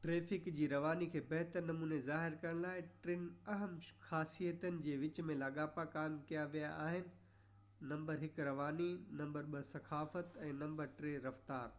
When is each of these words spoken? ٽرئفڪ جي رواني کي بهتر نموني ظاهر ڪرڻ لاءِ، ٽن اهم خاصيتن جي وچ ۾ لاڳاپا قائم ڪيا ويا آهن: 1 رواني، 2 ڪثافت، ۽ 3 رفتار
ٽرئفڪ 0.00 0.48
جي 0.56 0.64
رواني 0.70 1.06
کي 1.12 1.20
بهتر 1.28 1.62
نموني 1.68 2.00
ظاهر 2.06 2.34
ڪرڻ 2.42 2.58
لاءِ، 2.64 2.82
ٽن 3.06 3.22
اهم 3.54 3.78
خاصيتن 4.08 4.80
جي 4.88 4.98
وچ 5.04 5.22
۾ 5.30 5.36
لاڳاپا 5.44 5.86
قائم 5.96 6.18
ڪيا 6.32 6.44
ويا 6.56 6.74
آهن: 6.82 7.08
1 7.94 8.44
رواني، 8.50 8.90
2 9.24 9.58
ڪثافت، 9.78 10.38
۽ 10.52 10.92
3 11.02 11.16
رفتار 11.30 11.74